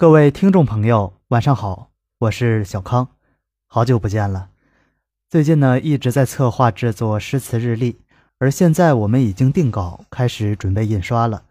[0.00, 3.08] 各位听众朋友，晚上好，我是小康，
[3.66, 4.48] 好久不见了。
[5.28, 7.98] 最近呢，一直在策划制作诗词日历，
[8.38, 11.42] 而现在我们已经定稿，开始准备印刷了。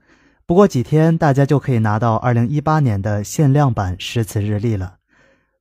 [0.48, 4.96] 不过几天，大家就可以拿到二零一八年的限量版诗词日历了。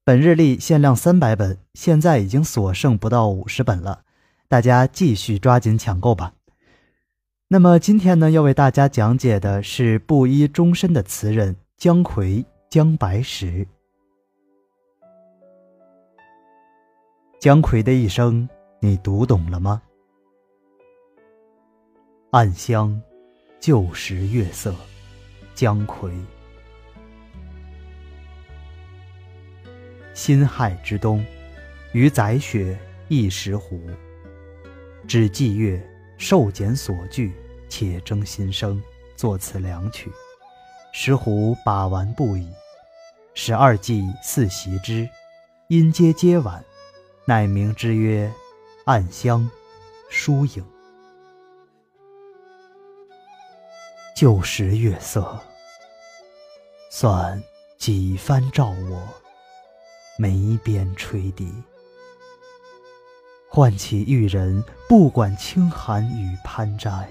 [0.02, 4.00] 本日历限量三百本，现在已经所剩不到五十本了，
[4.48, 6.32] 大家继续抓紧抢购吧。
[7.48, 12.46] 那么今天呢，要为大家讲解的是布衣终身的词人姜夔。
[12.70, 13.66] 姜白石，
[17.40, 18.46] 姜夔的一生，
[18.78, 19.80] 你读懂了吗？
[22.30, 23.00] 暗香，
[23.58, 24.74] 旧时月色，
[25.54, 26.12] 姜夔。
[30.12, 31.24] 辛亥之冬，
[31.94, 33.80] 余载雪一石湖。
[35.06, 35.82] 只霁月，
[36.18, 37.32] 受茧所惧，
[37.70, 38.78] 且争新声，
[39.16, 40.12] 作此两曲。
[41.00, 42.52] 石虎把玩不已，
[43.32, 45.08] 十二季四习之，
[45.68, 46.64] 音皆皆晚，
[47.24, 48.26] 乃名之曰
[48.84, 49.42] 《暗香》，
[50.10, 50.64] 疏影。
[54.16, 55.38] 旧时月色，
[56.90, 57.40] 算
[57.76, 59.08] 几番照我，
[60.18, 61.48] 眉边吹笛，
[63.48, 67.08] 唤起玉人，不管清寒与攀摘，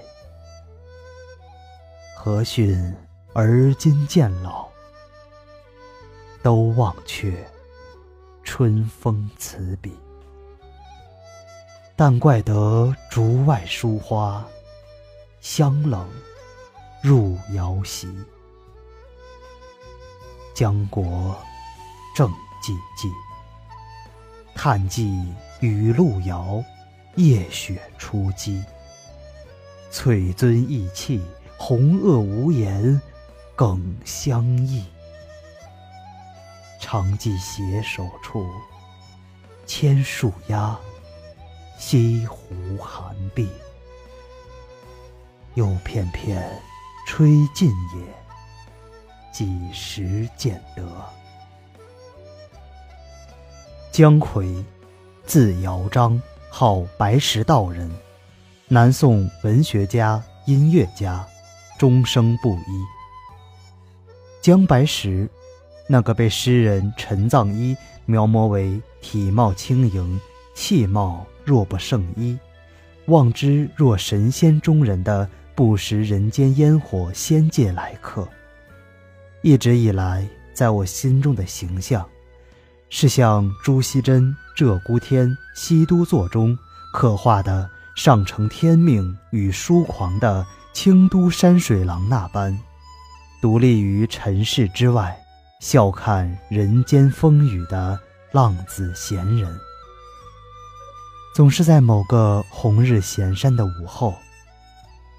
[2.14, 2.94] 何逊？
[3.40, 4.66] 而今渐老，
[6.42, 7.48] 都忘却
[8.42, 9.96] 春风词笔。
[11.94, 14.44] 但怪得竹外疏花，
[15.40, 16.04] 香冷
[17.00, 18.08] 入瑶席。
[20.52, 21.36] 江国
[22.16, 22.28] 正
[22.60, 23.08] 寂寂，
[24.52, 26.60] 叹寄雨路遥，
[27.14, 28.64] 夜雪初积。
[29.92, 31.24] 翠尊意气，
[31.56, 33.00] 红萼无言。
[33.58, 34.84] 更相忆，
[36.78, 38.46] 常记携手处，
[39.66, 40.78] 千树压，
[41.76, 43.48] 西湖寒碧。
[45.54, 46.48] 又片片
[47.04, 48.04] 吹尽也，
[49.32, 50.84] 几时见得？
[53.90, 54.64] 姜夔，
[55.26, 57.90] 字尧章，号白石道人，
[58.68, 61.26] 南宋文学家、音乐家，
[61.76, 62.97] 终生不一。
[64.48, 65.28] 姜白石，
[65.86, 67.76] 那个被诗人陈藏一
[68.06, 70.18] 描摹为体貌轻盈、
[70.54, 72.34] 气貌若不胜衣，
[73.08, 78.26] 望之若神仙中人的不食人间烟火仙界来客，
[79.42, 82.02] 一直以来在我心中的形象，
[82.88, 86.56] 是像朱熹珍《鹧鸪天·西都作》中
[86.94, 92.58] 刻画的上承天命与疏狂的清都山水郎那般。
[93.40, 95.16] 独立于尘世之外，
[95.60, 97.96] 笑看人间风雨的
[98.32, 99.48] 浪子闲人，
[101.36, 104.12] 总是在某个红日闲山的午后，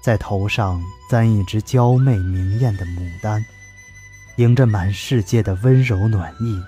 [0.04, 3.42] 在头上簪一只娇媚明艳的牡丹，
[4.36, 6.62] 迎着满世界的温柔暖意，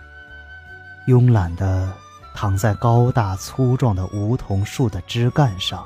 [1.06, 1.92] 慵懒地
[2.34, 5.84] 躺在高大粗壮的梧桐树的枝干上，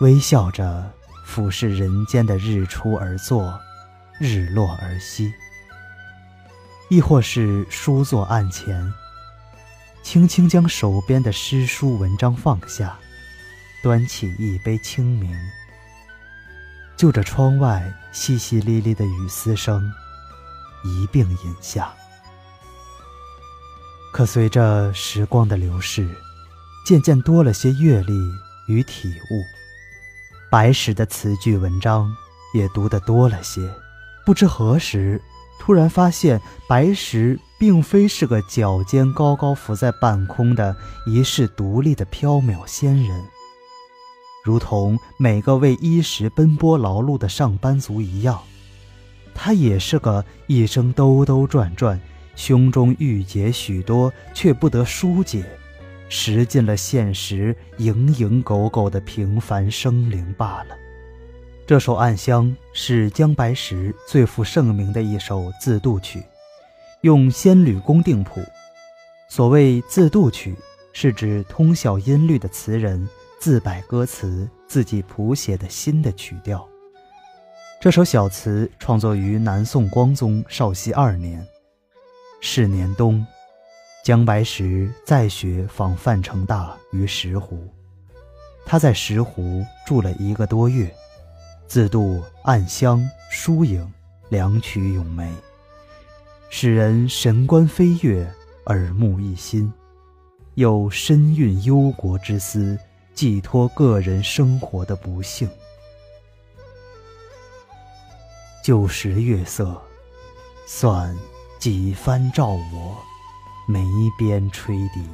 [0.00, 0.90] 微笑着
[1.26, 3.52] 俯视人间的日出而作。
[4.18, 5.32] 日落而息，
[6.88, 8.92] 亦或是书坐案前，
[10.02, 12.96] 轻轻将手边的诗书文章放下，
[13.82, 15.36] 端起一杯清明，
[16.96, 19.92] 就着窗外淅淅沥沥的雨丝声，
[20.84, 21.92] 一并饮下。
[24.12, 26.08] 可随着时光的流逝，
[26.86, 28.12] 渐渐多了些阅历
[28.68, 29.44] 与体悟，
[30.48, 32.14] 白石的词句文章
[32.54, 33.68] 也读得多了些。
[34.24, 35.20] 不知何时，
[35.58, 40.74] 突然发现白石并非是个脚尖高高浮在半空的
[41.06, 43.22] 一世独立的缥缈仙人，
[44.42, 48.40] 如同每个为衣食奔波劳碌的上班族一样，
[49.34, 52.00] 他也是个一生兜兜转转，
[52.34, 55.44] 胸中郁结许多却不得疏解，
[56.08, 60.76] 食尽了现实，蝇营狗苟的平凡生灵罢了。
[61.66, 62.44] 这首《暗香》
[62.74, 66.22] 是姜白石最负盛名的一首自度曲，
[67.00, 68.42] 用仙吕宫定谱。
[69.30, 70.54] 所谓自度曲，
[70.92, 73.08] 是指通晓音律的词人
[73.40, 76.68] 自摆歌词，自己谱写的新的曲调。
[77.80, 81.46] 这首小词创作于南宋光宗绍熙二年，
[82.42, 83.26] 是年冬，
[84.04, 87.66] 姜白石再学访范成大于石湖，
[88.66, 90.94] 他在石湖住了一个多月。
[91.66, 93.92] 自度暗香疏影，
[94.28, 95.32] 两曲咏梅。
[96.50, 98.32] 使人神观飞跃，
[98.66, 99.68] 耳目一新；
[100.54, 102.78] 有深蕴忧国之思，
[103.12, 105.48] 寄托个人生活的不幸。
[108.62, 109.82] 旧时月色，
[110.66, 111.16] 算
[111.58, 112.96] 几番照我，
[113.66, 113.84] 眉
[114.16, 115.04] 边吹笛。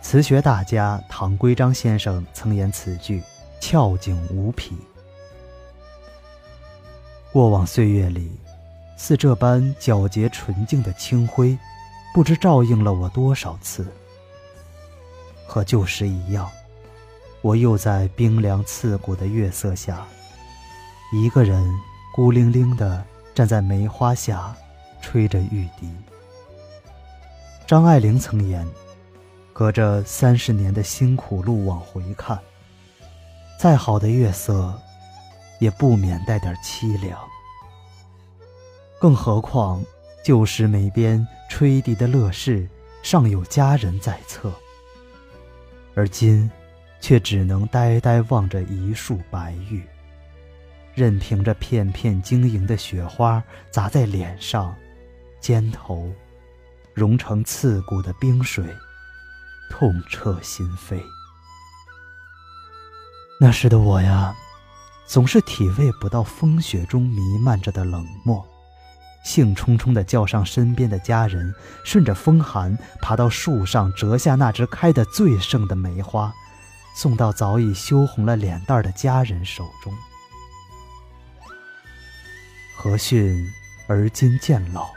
[0.00, 3.22] 词学大家唐圭章先生曾言此句
[3.60, 4.74] 俏景无匹。
[7.32, 8.30] 过往岁月里，
[8.96, 11.58] 似这般皎洁纯净的清辉，
[12.12, 13.86] 不知照应了我多少次。
[15.46, 16.50] 和旧时一样，
[17.40, 20.06] 我又在冰凉刺骨的月色下，
[21.12, 21.66] 一个人。
[22.14, 23.02] 孤零零地
[23.34, 24.54] 站在梅花下，
[25.00, 25.88] 吹着玉笛。
[27.66, 28.68] 张爱玲曾言
[29.54, 32.38] ：“隔着三十年的辛苦路往回看，
[33.58, 34.78] 再好的月色，
[35.62, 37.16] 也不免带点凄凉。
[39.00, 39.80] 更何况
[40.24, 42.68] 旧时梅边吹笛的乐事，
[43.00, 44.52] 尚有佳人在侧，
[45.94, 46.50] 而今，
[47.00, 49.84] 却只能呆呆望着一树白玉。”
[50.94, 54.74] 任凭着片片晶莹的雪花砸在脸上、
[55.40, 56.12] 肩头，
[56.92, 58.66] 融成刺骨的冰水，
[59.70, 61.00] 痛彻心扉。
[63.40, 64.34] 那时的我呀，
[65.06, 68.46] 总是体味不到风雪中弥漫着的冷漠，
[69.24, 71.54] 兴冲冲地叫上身边的家人，
[71.84, 76.32] 顺着风寒爬到树上，折下那只开得最盛的梅花，
[76.94, 79.92] 送到早已羞红了脸蛋的家人手中。
[82.76, 83.46] 何逊
[83.86, 84.88] 而今渐老，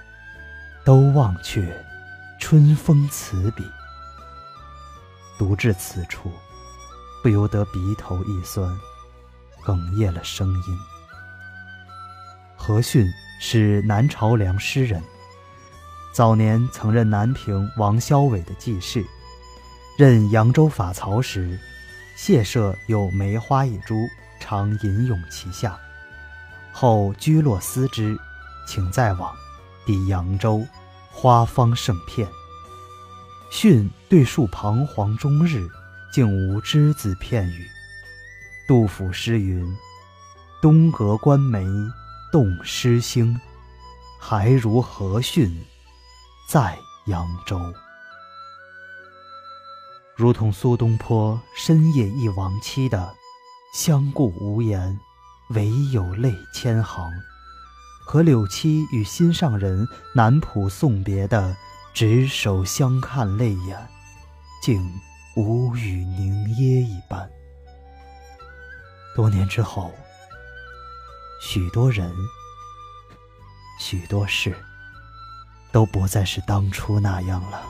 [0.83, 1.61] 都忘却
[2.39, 3.63] 春风词笔。
[5.37, 6.31] 读至此处，
[7.21, 8.73] 不由得鼻头一酸，
[9.65, 10.79] 哽咽了声音。
[12.55, 13.05] 何逊
[13.39, 15.01] 是南朝梁诗人，
[16.13, 19.03] 早年曾任南平王萧伟的记事，
[19.97, 21.59] 任扬州法曹时，
[22.15, 23.95] 谢舍有梅花一株，
[24.39, 25.77] 常吟咏其下。
[26.71, 28.17] 后居洛思之，
[28.67, 29.33] 请再往，
[29.85, 30.65] 抵扬州，
[31.11, 32.27] 花方盛片。
[33.51, 35.67] 逊对树彷徨终日，
[36.11, 37.65] 竟无只字片语。
[38.67, 39.65] 杜甫诗云
[40.61, 41.65] ：“东阁观梅
[42.31, 43.39] 动诗兴，
[44.19, 45.55] 还如何逊
[46.49, 47.59] 在扬州。”
[50.15, 53.13] 如同苏东坡深夜忆亡妻的
[53.75, 54.99] “相顾无言”。
[55.49, 57.07] 唯有泪千行，
[58.03, 61.55] 和柳七与心上人南浦送别的
[61.93, 63.87] 执手相看泪眼，
[64.63, 64.83] 竟
[65.35, 67.29] 无语凝噎一般。
[69.15, 69.93] 多年之后，
[71.41, 72.13] 许多人、
[73.79, 74.53] 许多事，
[75.71, 77.63] 都不再是当初那样了。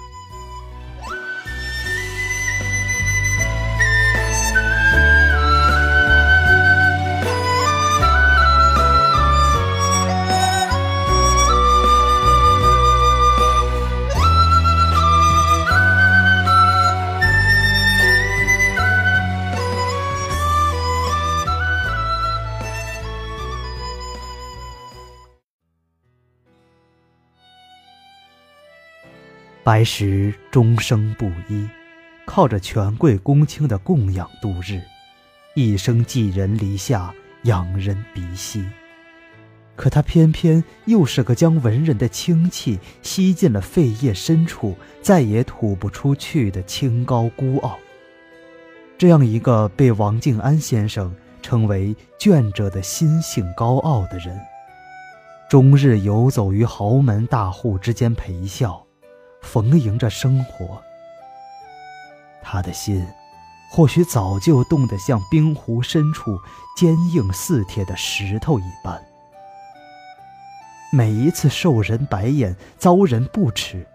[29.66, 31.68] 白石终生不依，
[32.24, 34.80] 靠着权贵公卿的供养度日，
[35.56, 37.12] 一生寄人篱下，
[37.46, 38.64] 仰人鼻息。
[39.76, 47.76] 可他偏偏又是个将文人的清气吸进了肺叶深处，再也吐不出去的清高孤傲。
[49.00, 54.40] 这样一个被王静安先生称为“倦者的心性高傲”的人，
[55.50, 58.85] 终日游走于豪门大户之间陪笑。
[59.46, 60.82] 逢迎着生活，
[62.42, 63.08] 他的心
[63.70, 66.40] 或许早就冻得像冰湖深处
[66.76, 69.02] 坚硬似铁的石头一般。
[70.92, 73.86] 每一次受人白眼、遭人不齿，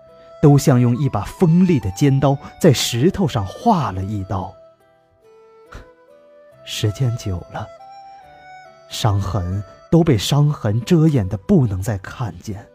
[0.41, 4.55] 都像用一把锋利的尖刀在石头上划了一刀。
[6.65, 7.67] 时间久了，
[8.89, 12.67] 伤痕都被伤痕遮掩的不能再看见。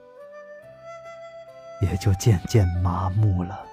[1.86, 3.64] 也就渐渐麻木了。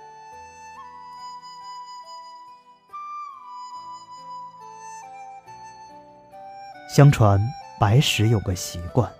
[6.95, 7.41] 相传
[7.81, 9.11] 白石有个习惯，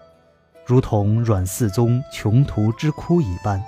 [0.67, 3.63] 如同阮嗣宗穷途之哭一般，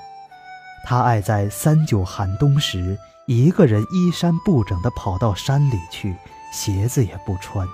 [0.85, 6.14] 他爱在三九寒冬时，一个人衣衫不整地跑到山里去，
[6.52, 7.66] 鞋子也不穿，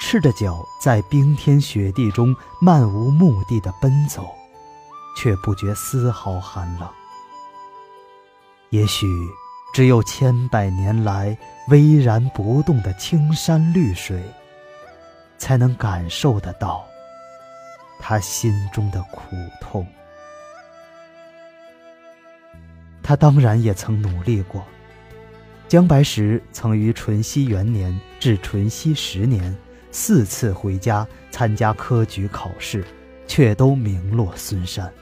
[0.00, 4.32] 赤着脚在冰天雪地中漫无目的的奔走。
[5.16, 6.88] 却不觉丝毫寒冷。
[8.70, 9.06] 也许，
[9.74, 11.36] 只有千百年来
[11.68, 14.22] 巍然不动的青山绿水，
[15.38, 16.84] 才能感受得到
[18.00, 19.86] 他心中的苦痛。
[23.02, 24.64] 他当然也曾努力过。
[25.68, 29.54] 姜白石曾于淳熙元年至淳熙十年
[29.90, 32.84] 四次回家参加科举考试，
[33.26, 34.92] 却都名落孙山。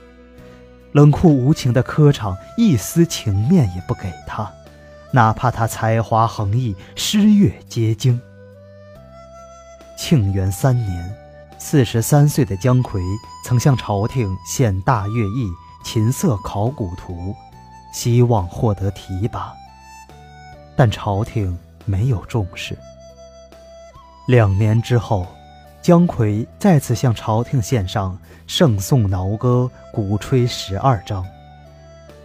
[0.93, 4.51] 冷酷无情的科场一丝情面也不给他，
[5.11, 8.19] 哪怕他才华横溢、诗乐皆精。
[9.97, 11.15] 庆元三年，
[11.57, 12.99] 四十三岁的姜夔
[13.45, 15.49] 曾向朝廷献《大乐毅
[15.83, 17.13] 琴瑟考古图》，
[17.93, 19.53] 希望获得提拔，
[20.75, 22.77] 但朝廷没有重视。
[24.27, 25.25] 两年之后。
[25.81, 28.13] 姜夔再次向朝廷献上
[28.45, 31.25] 《圣颂挠歌》，鼓吹十二章。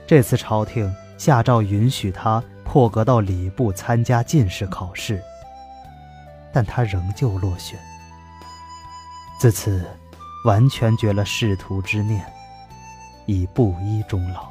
[0.06, 5.22] 这次朝廷下诏允许他破格到礼部参加进士考试，
[6.52, 7.78] 但他仍旧落选。
[9.40, 9.86] 自此，
[10.44, 12.22] 完全绝了仕途之念，
[13.24, 14.48] 以布衣终老。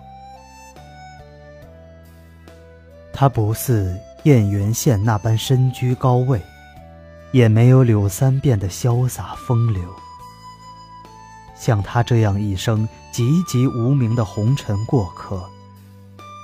[3.14, 6.42] 他不似燕元县那般身居高位。
[7.36, 9.84] 也没有柳三变的潇洒风流。
[11.54, 15.44] 像他这样一生籍籍无名的红尘过客，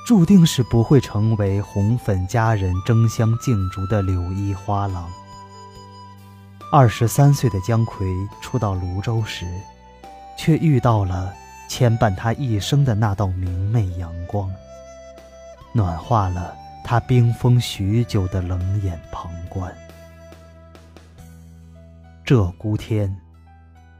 [0.05, 5.09] 注定是不会成为红粉佳人争相竞逐的柳依花郎。
[6.73, 9.45] 二十三岁的姜夔初到泸州时，
[10.37, 11.33] 却遇到了
[11.69, 14.51] 牵绊他一生的那道明媚阳光，
[15.71, 19.73] 暖化了他冰封许久的冷眼旁观。
[22.31, 23.13] 鹧鸪天，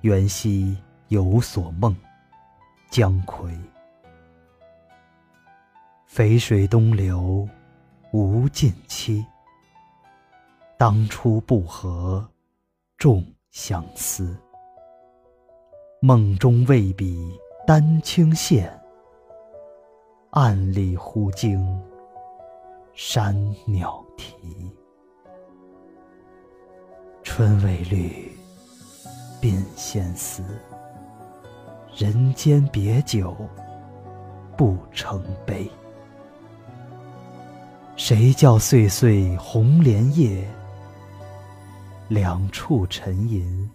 [0.03, 0.77] 缘兮
[1.09, 1.93] 有所梦。
[2.89, 3.53] 姜夔，
[6.09, 7.45] 淝水东流
[8.13, 9.25] 无尽期。
[10.77, 12.25] 当初不合，
[12.97, 14.33] 众相思。
[16.00, 18.71] 梦中未比丹青现，
[20.29, 21.61] 暗里忽惊
[22.93, 23.35] 山
[23.65, 24.70] 鸟啼。
[27.33, 28.29] 春未绿，
[29.41, 30.43] 鬓先丝。
[31.95, 33.33] 人间别久，
[34.57, 35.65] 不成悲。
[37.95, 40.45] 谁教岁岁红莲叶？
[42.09, 43.69] 两处沉吟，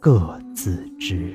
[0.00, 1.32] 各自知。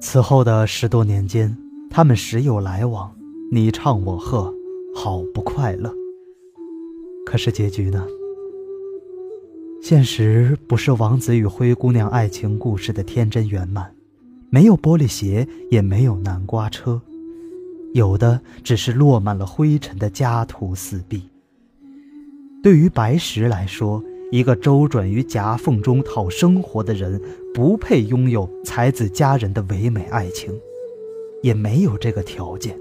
[0.00, 1.54] 此后的十多年间，
[1.90, 3.14] 他们时有来往，
[3.52, 4.57] 你唱我和。
[5.00, 5.94] 好不快乐。
[7.24, 8.04] 可是结局呢？
[9.80, 13.94] 现实不是王子与灰姑娘爱情故事的天真圆满，
[14.50, 17.00] 没有玻璃鞋，也没有南瓜车，
[17.94, 21.22] 有的只是落满了灰尘的家徒四壁。
[22.60, 24.02] 对于白石来说，
[24.32, 27.22] 一个周转于夹缝中讨生活的人，
[27.54, 30.52] 不配拥有才子佳人的唯美爱情，
[31.40, 32.76] 也没有这个条件。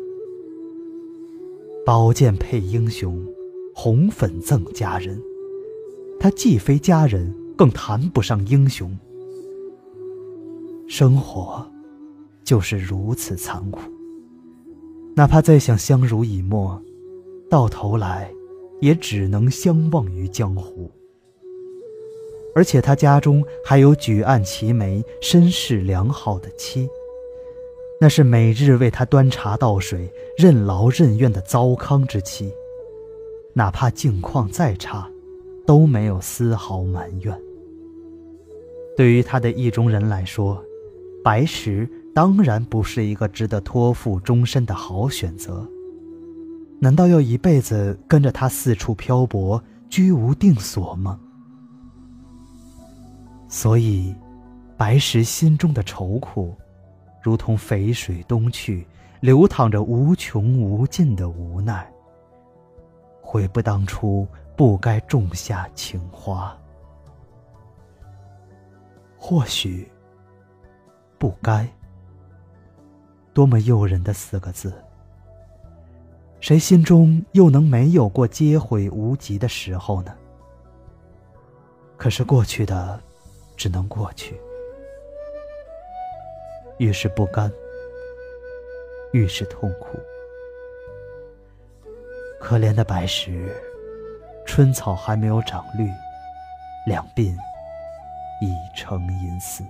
[1.87, 3.25] 宝剑配英雄，
[3.73, 5.17] 红粉赠佳人。
[6.19, 8.93] 他既非佳人，更谈不上英雄。
[10.89, 11.65] 生活
[12.43, 13.79] 就是如此残酷。
[15.15, 16.77] 哪怕再想相濡以沫，
[17.49, 18.29] 到头来
[18.81, 20.91] 也只能相忘于江湖。
[22.53, 26.85] 而且他家中还有举案齐眉、身世良好的妻。
[27.99, 32.53] 那是每日为他端茶倒水、任劳任怨的糟糠之妻，
[33.53, 35.09] 哪怕境况再差，
[35.65, 37.35] 都没有丝毫埋怨。
[38.95, 40.63] 对于他的意中人来说，
[41.23, 45.67] 白石当然不是一个值得托付终身的好选择。
[46.79, 51.19] 难道要一辈子跟着他四处漂泊、居无定所吗？
[53.49, 54.13] 所以，
[54.77, 56.53] 白石心中的愁苦。
[57.27, 58.87] 如同肥水东去，
[59.19, 61.85] 流淌着无穷无尽的无奈。
[63.21, 66.57] 悔不当初，不该种下情花。
[69.17, 69.91] 或许，
[71.17, 71.67] 不该。
[73.33, 74.73] 多么诱人的四个字！
[76.39, 80.15] 谁心中又能没有过皆悔无及的时候呢？
[81.97, 82.97] 可是过去的，
[83.57, 84.39] 只能过去。
[86.77, 87.51] 越是不甘，
[89.11, 89.97] 越是痛苦。
[92.39, 93.49] 可怜的白石，
[94.45, 95.89] 春草还没有长绿，
[96.85, 97.35] 两鬓
[98.41, 99.63] 已成银丝。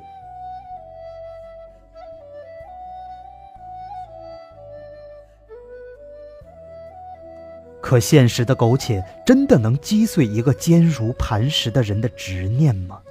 [7.79, 13.01] 可现实的苟且，真的能击碎一个坚如磐石的人的执念吗？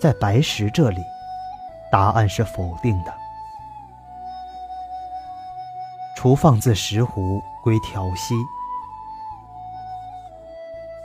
[0.00, 1.00] 在白石这里，
[1.92, 3.12] 答案是否定的。
[6.16, 8.34] 除放自石湖归调溪，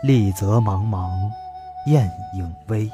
[0.01, 1.29] 丽泽茫茫，
[1.87, 2.89] 雁影微。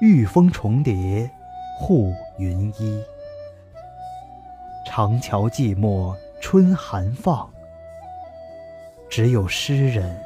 [0.00, 1.30] 玉峰重叠，
[1.78, 3.00] 护云衣。
[4.84, 7.48] 长桥寂寞，春寒放。
[9.08, 10.20] 只有诗人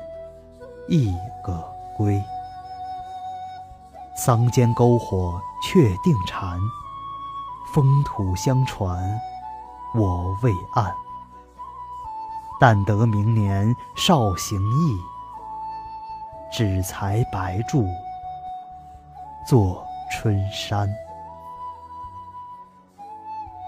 [0.89, 1.63] 一个
[1.95, 2.23] 归。
[4.27, 6.59] 桑间篝火却定禅，
[7.73, 9.01] 风土相传，
[9.95, 10.93] 我未谙。
[12.59, 14.99] 但得明年少行意，
[16.51, 17.87] 只裁白柱
[19.47, 20.93] 作春山。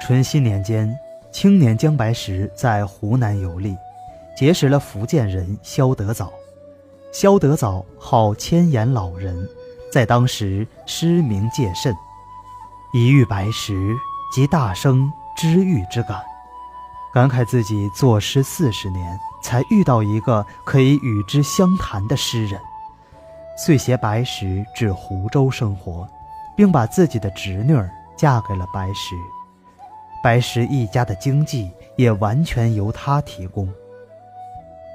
[0.01, 0.93] 淳熙年间，
[1.31, 3.79] 青年姜白石在湖南游历。
[4.37, 6.33] 结识了福建人萧德藻，
[7.13, 9.49] 萧德藻号千岩老人，
[9.91, 11.97] 在当时诗名介甚，
[12.93, 13.97] 一遇白石
[14.35, 16.21] 即大生知遇之感，
[17.13, 22.61] 感慨自己作诗四十年才遇到一个可以与之相谈的诗人，
[23.57, 26.07] 遂携白石至湖州生活，
[26.57, 29.15] 并把自己的侄女儿嫁给了白石，
[30.23, 33.67] 白石一家的经济也完全由他提供。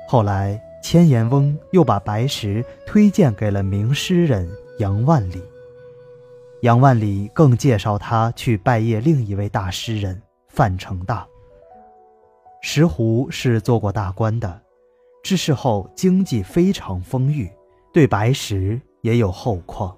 [0.08, 4.48] 后来，千岩翁又把白石推荐给了名诗人
[4.80, 5.42] 杨万里。
[6.62, 11.28] 杨万里更介绍他去拜谒另一位大诗人范成大。
[12.62, 14.62] 石湖是做过大官的，
[15.22, 17.52] 知事后经济非常丰裕，
[17.92, 19.96] 对白石也有厚况。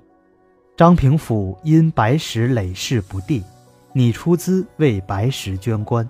[0.75, 3.43] 张平府因白石累世不第，
[3.93, 6.09] 拟出资为白石捐官，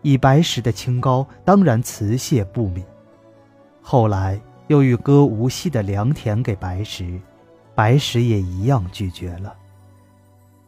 [0.00, 2.82] 以白石的清高，当然辞谢不敏。
[3.80, 7.20] 后来又欲割无锡的良田给白石，
[7.74, 9.54] 白石也一样拒绝了。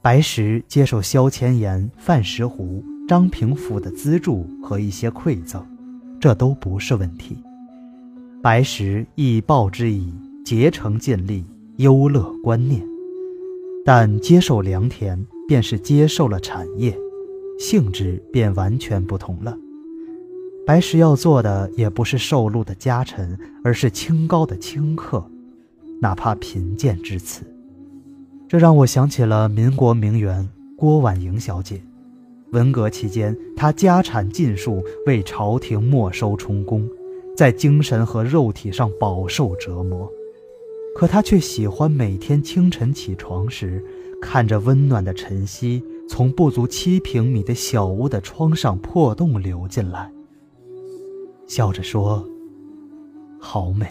[0.01, 5.65] 白石接受萧千言、范石湖、张平甫的资助和一些馈赠，
[6.21, 7.39] 这都不是问题。
[8.43, 10.13] 白石亦报之以
[10.45, 11.45] 竭诚尽力、
[11.77, 12.87] 优乐观念。
[13.87, 16.97] 但接受良田，便是接受了产业，
[17.59, 19.57] 性质便完全不同了。
[20.67, 25.31] 白石要做的也不是受禄的家臣，而是清高的清客，
[26.05, 27.43] 哪怕贫贱至此。
[28.47, 31.81] 这让我想起了民国名媛郭婉莹小姐。
[32.53, 36.87] 文革期间，她家产尽数为朝廷没收充公，
[37.35, 40.07] 在精神和肉体上饱受折磨。
[40.95, 43.83] 可她却喜欢每天清晨起床时，
[44.21, 50.13] 看着温暖的晨曦从不足七平米的小屋的窗上破洞流进来。
[51.47, 52.23] 笑着说
[53.41, 53.87] ：“好美。”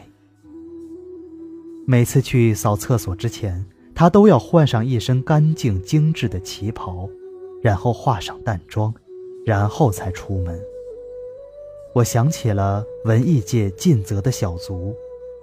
[1.85, 7.09] 每次去扫厕所之前，她都要换上一身干净精致的旗袍，
[7.61, 8.93] 然后化上淡妆，
[9.45, 10.59] 然后才出门。
[11.93, 14.95] 我想起了文艺界尽责的小卒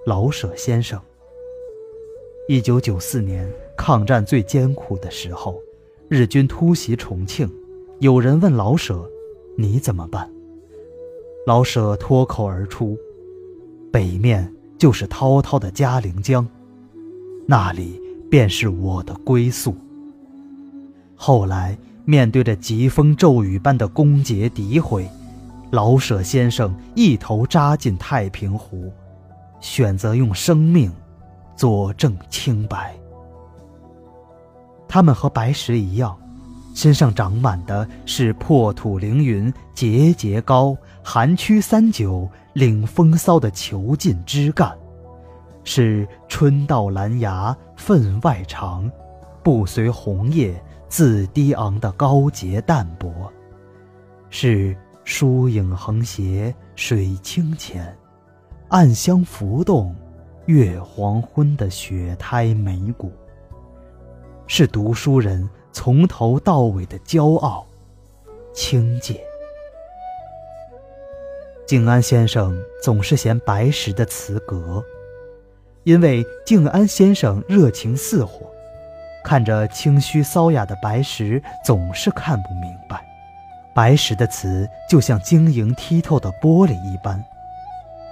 [0.05, 0.99] 老舍先生。
[2.47, 5.61] 一九九四年抗战最艰苦的时候，
[6.09, 7.49] 日军突袭重庆，
[7.99, 9.09] 有人问老舍
[9.55, 10.29] ：“你怎么办？”
[11.45, 12.97] 老舍脱口而出
[13.93, 14.51] ：“北面
[14.81, 16.47] 就是滔滔的嘉陵江，
[17.45, 19.75] 那里便是我的归宿。”
[21.15, 25.07] 后来面对着疾风骤雨般的攻讦诋毁，
[25.69, 28.91] 老舍先生一头扎进太平湖，
[29.59, 30.91] 选择用生命
[31.55, 32.95] 佐证清白。
[34.87, 36.17] 他们和白石一样。
[36.73, 44.77] 身上长满的是破土凌云、节节高、寒屈三九、领风骚的遒劲枝干，
[45.63, 48.89] 是春到兰芽分外长，
[49.43, 53.11] 不随红叶自低昂的高洁淡泊，
[54.29, 57.95] 是疏影横斜水清浅，
[58.69, 59.95] 暗香浮动，
[60.45, 63.11] 月黄昏的雪胎眉骨，
[64.47, 65.49] 是读书人。
[65.73, 67.65] 从头到尾的骄傲、
[68.53, 69.23] 清洁。
[71.71, 74.83] 静安先生总是嫌白石的词格，
[75.85, 78.41] 因为静安先生热情似火，
[79.23, 83.01] 看着清虚骚雅的白石，总是看不明白。
[83.73, 87.23] 白石的词就像晶莹剔透的玻璃一般，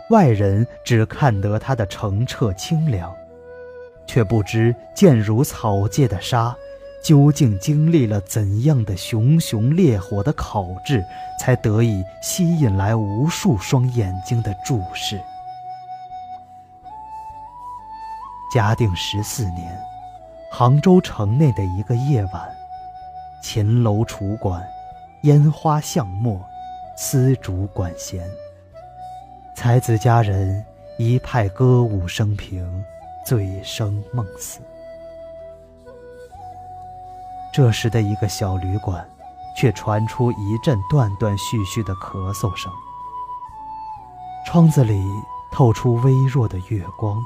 [0.10, 3.14] 外人只看得它的澄澈清凉，
[4.08, 6.56] 却不知健如草芥的沙，
[7.02, 11.04] 究竟经历了怎样的熊熊烈火的烤制，
[11.40, 15.20] 才得以吸引来无数双眼睛的注视。
[18.54, 19.80] 嘉定十四年，
[20.52, 22.50] 杭州城内的一个夜晚，
[23.42, 24.62] 琴楼楚馆，
[25.22, 26.40] 烟花巷陌，
[26.98, 28.28] 丝竹管弦，
[29.56, 30.66] 才子佳人
[30.98, 32.84] 一派歌舞升平，
[33.26, 34.60] 醉生梦死。
[37.60, 39.06] 这时的一个小旅馆，
[39.54, 42.72] 却传出一阵断断续续的咳嗽声，
[44.46, 45.04] 窗子里
[45.52, 47.22] 透出微弱的月光。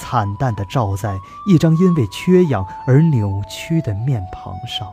[0.00, 4.90] 惨淡的照在一张因为缺氧而扭曲的面庞上。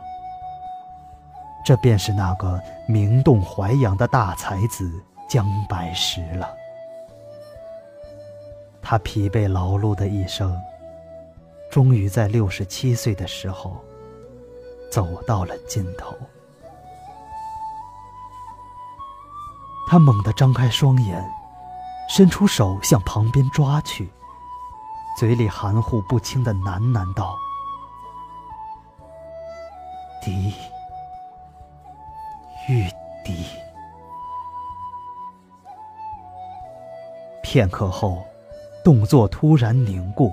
[1.64, 6.46] 这便是那个名动淮阳的大才子姜白石了。
[8.82, 10.54] 他疲惫劳碌的一生，
[11.70, 13.82] 终于在六十七岁的时候，
[14.92, 16.14] 走到了尽头。
[19.88, 21.26] 他猛地张开双眼，
[22.10, 24.12] 伸出手向旁边抓去。
[25.18, 27.36] 嘴里含糊不清的喃喃道
[30.22, 30.52] ：“滴，
[32.68, 32.86] 欲
[33.24, 33.44] 滴。”
[37.42, 38.24] 片刻后，
[38.82, 40.32] 动作突然凝固，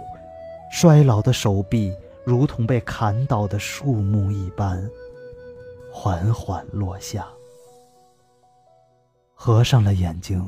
[0.71, 1.93] 衰老的手臂
[2.29, 4.87] 如同被砍倒的树木一般，
[5.91, 7.27] 缓缓落下。
[9.33, 10.39] 合上了眼睛，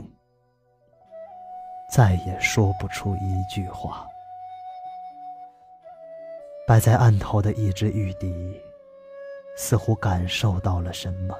[1.91, 4.05] 再也说不出一句话。
[6.67, 8.61] 摆在案头的一只玉笛，
[9.57, 11.35] 似乎感受到了什么，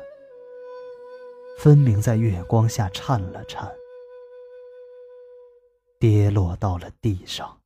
[1.60, 3.72] 分明在月光下颤了颤，
[6.00, 7.61] 跌落到了地上。